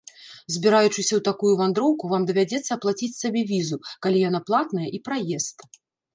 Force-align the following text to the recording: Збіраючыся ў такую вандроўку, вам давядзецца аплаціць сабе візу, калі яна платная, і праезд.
Збіраючыся 0.53 1.03
ў 1.15 1.21
такую 1.27 1.51
вандроўку, 1.59 2.09
вам 2.13 2.25
давядзецца 2.31 2.71
аплаціць 2.77 3.11
сабе 3.21 3.45
візу, 3.53 3.77
калі 4.09 4.17
яна 4.29 4.39
платная, 4.51 4.89
і 4.99 5.05
праезд. 5.11 5.57